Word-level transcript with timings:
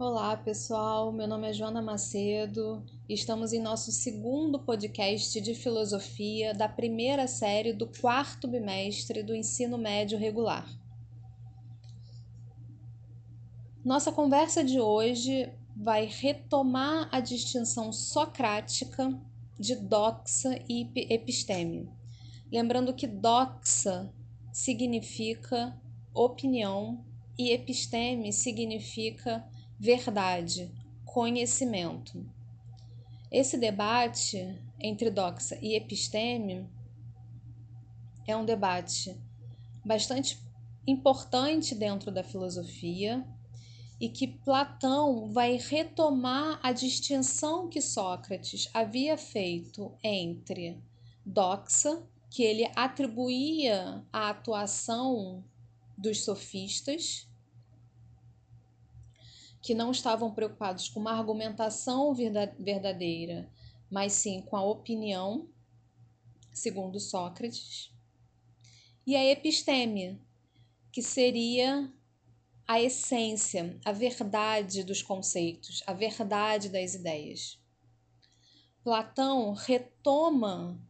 Olá, 0.00 0.36
pessoal. 0.36 1.10
Meu 1.10 1.26
nome 1.26 1.48
é 1.48 1.52
Joana 1.52 1.82
Macedo. 1.82 2.86
Estamos 3.08 3.52
em 3.52 3.60
nosso 3.60 3.90
segundo 3.90 4.60
podcast 4.60 5.40
de 5.40 5.56
filosofia 5.56 6.54
da 6.54 6.68
primeira 6.68 7.26
série 7.26 7.72
do 7.72 7.84
quarto 7.84 8.46
bimestre 8.46 9.24
do 9.24 9.34
ensino 9.34 9.76
médio 9.76 10.16
regular. 10.16 10.68
Nossa 13.84 14.12
conversa 14.12 14.62
de 14.62 14.78
hoje 14.78 15.52
vai 15.74 16.04
retomar 16.04 17.08
a 17.10 17.18
distinção 17.18 17.92
socrática 17.92 19.20
de 19.58 19.74
doxa 19.74 20.62
e 20.68 20.88
episteme. 21.12 21.90
Lembrando 22.52 22.94
que 22.94 23.08
doxa 23.08 24.14
significa 24.52 25.76
opinião 26.14 27.04
e 27.36 27.50
episteme 27.50 28.32
significa 28.32 29.44
verdade, 29.78 30.72
conhecimento. 31.04 32.26
Esse 33.30 33.56
debate 33.56 34.58
entre 34.80 35.10
doxa 35.10 35.58
e 35.60 35.74
episteme 35.76 36.68
é 38.26 38.36
um 38.36 38.44
debate 38.44 39.16
bastante 39.84 40.38
importante 40.86 41.74
dentro 41.74 42.10
da 42.10 42.24
filosofia 42.24 43.24
e 44.00 44.08
que 44.08 44.26
Platão 44.26 45.30
vai 45.32 45.56
retomar 45.56 46.58
a 46.62 46.72
distinção 46.72 47.68
que 47.68 47.80
Sócrates 47.80 48.68
havia 48.72 49.18
feito 49.18 49.92
entre 50.02 50.80
doxa, 51.24 52.02
que 52.30 52.42
ele 52.42 52.70
atribuía 52.74 54.04
à 54.12 54.30
atuação 54.30 55.44
dos 55.96 56.24
sofistas, 56.24 57.27
que 59.68 59.74
não 59.74 59.90
estavam 59.90 60.32
preocupados 60.32 60.88
com 60.88 60.98
uma 60.98 61.12
argumentação 61.12 62.14
verdadeira, 62.14 63.52
mas 63.90 64.14
sim 64.14 64.40
com 64.40 64.56
a 64.56 64.64
opinião, 64.64 65.46
segundo 66.54 66.98
Sócrates, 66.98 67.94
e 69.06 69.14
a 69.14 69.22
episteme, 69.22 70.18
que 70.90 71.02
seria 71.02 71.92
a 72.66 72.80
essência, 72.80 73.78
a 73.84 73.92
verdade 73.92 74.82
dos 74.82 75.02
conceitos, 75.02 75.82
a 75.86 75.92
verdade 75.92 76.70
das 76.70 76.94
ideias. 76.94 77.62
Platão 78.82 79.52
retoma 79.52 80.82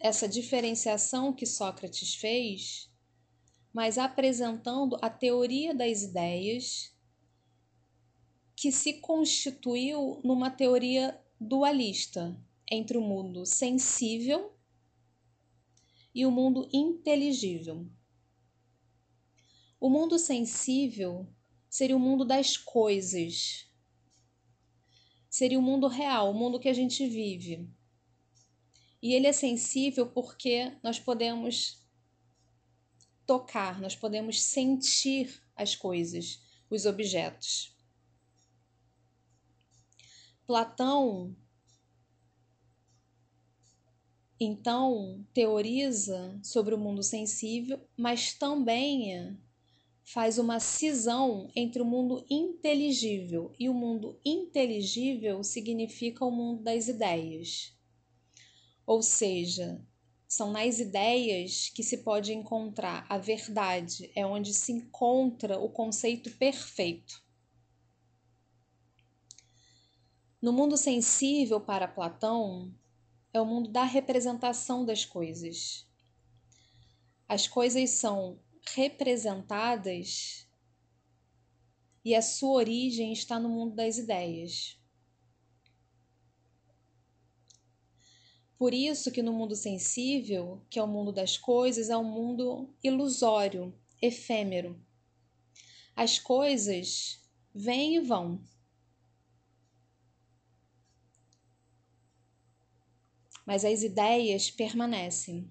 essa 0.00 0.26
diferenciação 0.26 1.30
que 1.30 1.44
Sócrates 1.44 2.14
fez, 2.14 2.90
mas 3.70 3.98
apresentando 3.98 4.96
a 5.02 5.10
teoria 5.10 5.74
das 5.74 6.00
ideias 6.00 6.91
que 8.62 8.70
se 8.70 8.92
constituiu 9.00 10.20
numa 10.22 10.48
teoria 10.48 11.20
dualista 11.40 12.40
entre 12.70 12.96
o 12.96 13.00
mundo 13.00 13.44
sensível 13.44 14.56
e 16.14 16.24
o 16.24 16.30
mundo 16.30 16.68
inteligível. 16.72 17.90
O 19.80 19.90
mundo 19.90 20.16
sensível 20.16 21.26
seria 21.68 21.96
o 21.96 21.98
mundo 21.98 22.24
das 22.24 22.56
coisas, 22.56 23.68
seria 25.28 25.58
o 25.58 25.62
mundo 25.62 25.88
real, 25.88 26.30
o 26.30 26.34
mundo 26.34 26.60
que 26.60 26.68
a 26.68 26.72
gente 26.72 27.04
vive. 27.04 27.68
E 29.02 29.12
ele 29.12 29.26
é 29.26 29.32
sensível 29.32 30.06
porque 30.06 30.70
nós 30.84 31.00
podemos 31.00 31.84
tocar, 33.26 33.80
nós 33.80 33.96
podemos 33.96 34.40
sentir 34.40 35.42
as 35.56 35.74
coisas, 35.74 36.40
os 36.70 36.86
objetos. 36.86 37.72
Platão 40.46 41.36
então 44.44 45.24
teoriza 45.32 46.36
sobre 46.42 46.74
o 46.74 46.78
mundo 46.78 47.02
sensível, 47.02 47.80
mas 47.96 48.34
também 48.34 49.38
faz 50.04 50.36
uma 50.36 50.58
cisão 50.58 51.48
entre 51.54 51.80
o 51.80 51.84
mundo 51.84 52.26
inteligível 52.28 53.52
e 53.58 53.68
o 53.68 53.74
mundo 53.74 54.18
inteligível 54.24 55.44
significa 55.44 56.24
o 56.24 56.30
mundo 56.30 56.62
das 56.62 56.88
ideias. 56.88 57.72
Ou 58.84 59.00
seja, 59.00 59.80
são 60.26 60.50
nas 60.50 60.80
ideias 60.80 61.68
que 61.68 61.84
se 61.84 61.98
pode 61.98 62.32
encontrar 62.32 63.06
a 63.08 63.18
verdade, 63.18 64.10
é 64.14 64.26
onde 64.26 64.52
se 64.52 64.72
encontra 64.72 65.58
o 65.60 65.68
conceito 65.68 66.30
perfeito. 66.32 67.22
No 70.42 70.52
mundo 70.52 70.76
sensível 70.76 71.60
para 71.60 71.86
Platão, 71.86 72.74
é 73.32 73.40
o 73.40 73.46
mundo 73.46 73.70
da 73.70 73.84
representação 73.84 74.84
das 74.84 75.04
coisas. 75.04 75.86
As 77.28 77.46
coisas 77.46 77.90
são 77.90 78.40
representadas 78.74 80.48
e 82.04 82.12
a 82.12 82.20
sua 82.20 82.54
origem 82.54 83.12
está 83.12 83.38
no 83.38 83.48
mundo 83.48 83.76
das 83.76 83.98
ideias. 83.98 84.76
Por 88.58 88.74
isso 88.74 89.12
que 89.12 89.22
no 89.22 89.32
mundo 89.32 89.54
sensível, 89.54 90.60
que 90.68 90.80
é 90.80 90.82
o 90.82 90.88
mundo 90.88 91.12
das 91.12 91.38
coisas, 91.38 91.88
é 91.88 91.96
um 91.96 92.02
mundo 92.02 92.68
ilusório, 92.82 93.72
efêmero. 94.00 94.84
As 95.94 96.18
coisas 96.18 97.24
vêm 97.54 97.94
e 97.94 98.00
vão. 98.00 98.42
Mas 103.46 103.64
as 103.64 103.82
ideias 103.82 104.50
permanecem. 104.50 105.50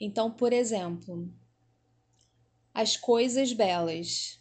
Então, 0.00 0.30
por 0.30 0.52
exemplo, 0.52 1.32
as 2.74 2.96
coisas 2.96 3.52
belas. 3.52 4.38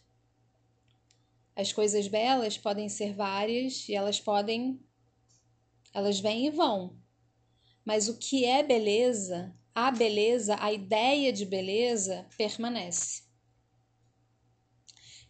As 1.56 1.72
coisas 1.72 2.08
belas 2.08 2.58
podem 2.58 2.90
ser 2.90 3.14
várias 3.14 3.88
e 3.88 3.96
elas 3.96 4.20
podem. 4.20 4.80
Elas 5.94 6.20
vêm 6.20 6.48
e 6.48 6.50
vão. 6.50 7.00
Mas 7.86 8.10
o 8.10 8.18
que 8.18 8.44
é 8.44 8.62
beleza, 8.62 9.56
a 9.74 9.90
beleza, 9.90 10.58
a 10.60 10.74
ideia 10.74 11.32
de 11.32 11.46
beleza 11.46 12.28
permanece. 12.38 13.24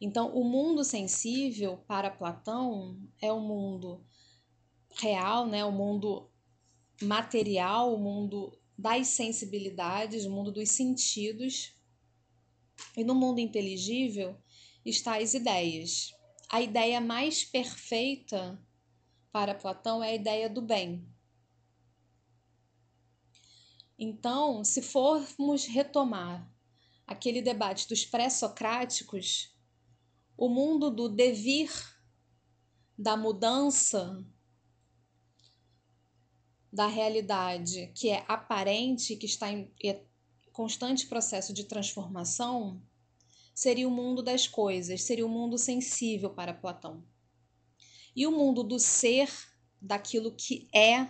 Então, 0.02 0.36
o 0.36 0.44
mundo 0.44 0.84
sensível 0.84 1.78
para 1.88 2.10
Platão 2.10 3.00
é 3.22 3.32
o 3.32 3.40
mundo 3.40 4.04
real, 5.00 5.46
né? 5.46 5.64
o 5.64 5.72
mundo 5.72 6.32
material, 7.02 7.94
o 7.94 7.98
mundo 7.98 8.58
das 8.78 9.08
sensibilidades, 9.08 10.26
o 10.26 10.32
mundo 10.32 10.52
dos 10.52 10.70
sentidos. 10.72 11.74
E 12.96 13.04
no 13.04 13.16
mundo 13.16 13.40
inteligível 13.40 14.38
está 14.86 15.18
as 15.18 15.34
ideias. 15.34 16.14
A 16.50 16.62
ideia 16.62 17.02
mais 17.02 17.44
perfeita 17.44 18.62
para 19.32 19.56
Platão 19.56 20.04
é 20.04 20.10
a 20.10 20.16
ideia 20.16 20.50
do 20.50 20.62
bem. 20.62 21.08
Então, 23.98 24.64
se 24.64 24.82
formos 24.82 25.66
retomar 25.66 26.50
aquele 27.08 27.42
debate 27.42 27.88
dos 27.88 28.06
pré-socráticos, 28.06 29.56
o 30.38 30.50
mundo 30.50 30.92
do 30.92 31.08
devir, 31.08 31.72
da 32.98 33.16
mudança, 33.16 34.26
da 36.76 36.88
realidade 36.88 37.90
que 37.96 38.10
é 38.10 38.26
aparente, 38.28 39.16
que 39.16 39.26
está 39.26 39.50
em 39.50 39.72
constante 40.52 41.08
processo 41.08 41.54
de 41.54 41.64
transformação, 41.64 42.82
seria 43.54 43.88
o 43.88 43.92
mundo 43.92 44.22
das 44.22 44.46
coisas, 44.46 45.04
seria 45.04 45.26
o 45.26 45.30
mundo 45.30 45.58
sensível 45.58 46.32
para 46.32 46.54
Platão. 46.54 47.02
E 48.14 48.28
o 48.28 48.32
mundo 48.32 48.62
do 48.62 48.78
ser, 48.78 49.32
daquilo 49.82 50.34
que 50.36 50.68
é, 50.76 51.10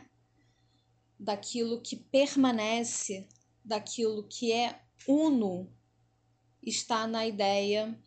daquilo 1.20 1.82
que 1.82 1.96
permanece, 1.96 3.28
daquilo 3.64 4.28
que 4.28 4.52
é 4.52 4.84
uno, 5.08 5.68
está 6.62 7.08
na 7.08 7.26
ideia 7.26 8.00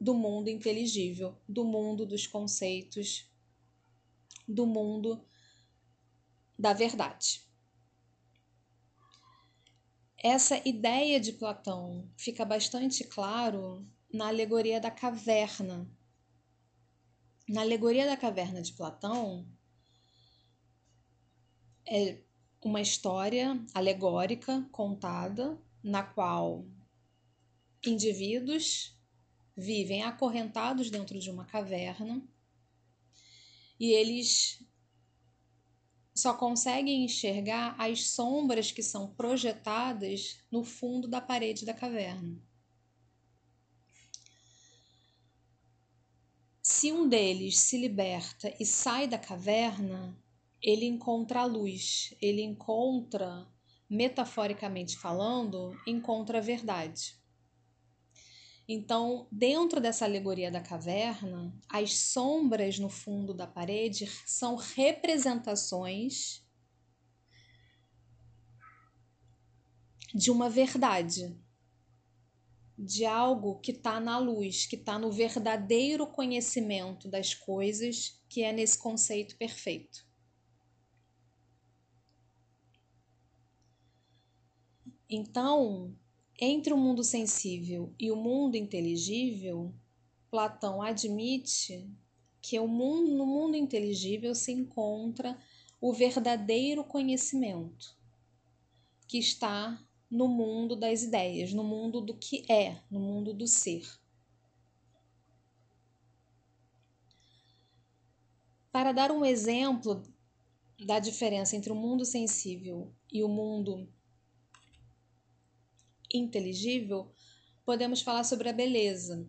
do 0.00 0.14
mundo 0.14 0.48
inteligível, 0.48 1.36
do 1.46 1.62
mundo 1.62 2.06
dos 2.06 2.26
conceitos, 2.26 3.30
do 4.48 4.64
mundo 4.64 5.22
da 6.58 6.72
verdade. 6.72 7.42
Essa 10.18 10.60
ideia 10.66 11.20
de 11.20 11.32
Platão 11.32 12.10
fica 12.16 12.44
bastante 12.44 13.04
claro 13.04 13.86
na 14.12 14.28
alegoria 14.28 14.80
da 14.80 14.90
caverna. 14.90 15.88
Na 17.48 17.60
alegoria 17.60 18.06
da 18.06 18.16
caverna 18.16 18.60
de 18.62 18.72
Platão 18.72 19.46
é 21.86 22.18
uma 22.64 22.80
história 22.80 23.64
alegórica 23.72 24.66
contada 24.72 25.56
na 25.82 26.02
qual 26.02 26.66
indivíduos 27.84 28.98
vivem 29.56 30.02
acorrentados 30.02 30.90
dentro 30.90 31.18
de 31.18 31.30
uma 31.30 31.44
caverna 31.44 32.26
e 33.78 33.92
eles 33.92 34.66
só 36.16 36.32
conseguem 36.32 37.04
enxergar 37.04 37.76
as 37.78 38.08
sombras 38.08 38.72
que 38.72 38.82
são 38.82 39.14
projetadas 39.14 40.38
no 40.50 40.64
fundo 40.64 41.06
da 41.06 41.20
parede 41.20 41.66
da 41.66 41.74
caverna. 41.74 42.42
Se 46.62 46.90
um 46.90 47.06
deles 47.06 47.58
se 47.58 47.76
liberta 47.76 48.52
e 48.58 48.64
sai 48.64 49.06
da 49.06 49.18
caverna, 49.18 50.18
ele 50.60 50.86
encontra 50.86 51.40
a 51.40 51.44
luz, 51.44 52.14
ele 52.20 52.42
encontra, 52.42 53.46
metaforicamente 53.88 54.96
falando, 54.96 55.78
encontra 55.86 56.38
a 56.38 56.40
verdade. 56.40 57.14
Então, 58.68 59.28
dentro 59.30 59.80
dessa 59.80 60.04
alegoria 60.04 60.50
da 60.50 60.60
caverna, 60.60 61.56
as 61.68 61.94
sombras 61.98 62.78
no 62.78 62.88
fundo 62.88 63.32
da 63.32 63.46
parede 63.46 64.06
são 64.26 64.56
representações 64.56 66.44
de 70.12 70.30
uma 70.32 70.50
verdade, 70.50 71.38
de 72.76 73.04
algo 73.04 73.60
que 73.60 73.70
está 73.70 74.00
na 74.00 74.18
luz, 74.18 74.66
que 74.66 74.76
está 74.76 74.98
no 74.98 75.12
verdadeiro 75.12 76.06
conhecimento 76.06 77.08
das 77.08 77.34
coisas, 77.34 78.20
que 78.28 78.42
é 78.42 78.52
nesse 78.52 78.78
conceito 78.78 79.36
perfeito. 79.36 80.04
Então, 85.08 85.96
entre 86.38 86.72
o 86.72 86.76
mundo 86.76 87.02
sensível 87.02 87.94
e 87.98 88.10
o 88.10 88.16
mundo 88.16 88.56
inteligível, 88.56 89.74
Platão 90.30 90.82
admite 90.82 91.88
que 92.42 92.58
no 92.58 93.26
mundo 93.26 93.56
inteligível 93.56 94.34
se 94.34 94.52
encontra 94.52 95.38
o 95.80 95.92
verdadeiro 95.92 96.84
conhecimento, 96.84 97.96
que 99.08 99.18
está 99.18 99.82
no 100.10 100.28
mundo 100.28 100.76
das 100.76 101.02
ideias, 101.02 101.52
no 101.52 101.64
mundo 101.64 102.00
do 102.00 102.14
que 102.16 102.44
é, 102.50 102.80
no 102.90 103.00
mundo 103.00 103.34
do 103.34 103.46
ser. 103.46 103.84
Para 108.70 108.92
dar 108.92 109.10
um 109.10 109.24
exemplo 109.24 110.02
da 110.78 110.98
diferença 110.98 111.56
entre 111.56 111.72
o 111.72 111.76
mundo 111.76 112.04
sensível 112.04 112.92
e 113.10 113.24
o 113.24 113.28
mundo 113.28 113.88
inteligível, 116.16 117.12
podemos 117.64 118.00
falar 118.00 118.24
sobre 118.24 118.48
a 118.48 118.52
beleza. 118.52 119.28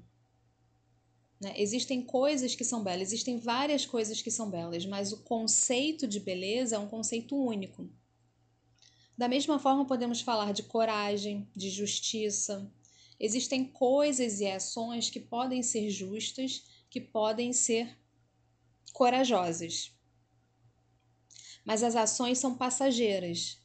Né? 1.39 1.53
Existem 1.57 2.01
coisas 2.01 2.55
que 2.55 2.63
são 2.63 2.83
belas, 2.83 3.09
existem 3.09 3.39
várias 3.39 3.85
coisas 3.85 4.21
que 4.21 4.31
são 4.31 4.49
belas, 4.49 4.85
mas 4.85 5.11
o 5.11 5.23
conceito 5.23 6.07
de 6.07 6.19
beleza 6.19 6.75
é 6.75 6.79
um 6.79 6.87
conceito 6.87 7.35
único. 7.35 7.89
Da 9.17 9.27
mesma 9.27 9.57
forma, 9.57 9.85
podemos 9.85 10.21
falar 10.21 10.53
de 10.53 10.63
coragem, 10.63 11.49
de 11.55 11.69
justiça. 11.69 12.71
Existem 13.19 13.65
coisas 13.65 14.39
e 14.39 14.45
ações 14.45 15.09
que 15.09 15.19
podem 15.19 15.63
ser 15.63 15.89
justas, 15.89 16.63
que 16.89 17.01
podem 17.01 17.51
ser 17.51 17.97
corajosas. 18.93 19.91
Mas 21.65 21.83
as 21.83 21.95
ações 21.95 22.37
são 22.37 22.55
passageiras, 22.55 23.59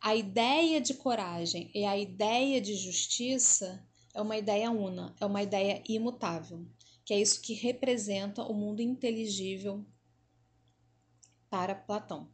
a 0.00 0.14
ideia 0.14 0.80
de 0.80 0.94
coragem 0.94 1.70
e 1.74 1.84
a 1.84 1.96
ideia 1.96 2.60
de 2.60 2.74
justiça 2.74 3.86
é 4.14 4.20
uma 4.20 4.36
ideia 4.36 4.70
una, 4.70 5.14
é 5.20 5.26
uma 5.26 5.42
ideia 5.42 5.82
imutável, 5.88 6.66
que 7.04 7.12
é 7.12 7.20
isso 7.20 7.40
que 7.42 7.52
representa 7.54 8.42
o 8.42 8.54
mundo 8.54 8.80
inteligível 8.80 9.84
para 11.50 11.74
Platão. 11.74 12.32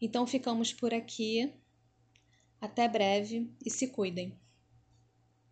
Então 0.00 0.26
ficamos 0.26 0.72
por 0.72 0.94
aqui. 0.94 1.52
Até 2.60 2.88
breve 2.88 3.54
e 3.64 3.70
se 3.70 3.88
cuidem. 3.88 4.38